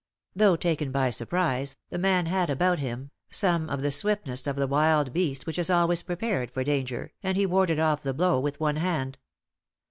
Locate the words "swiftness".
3.91-4.47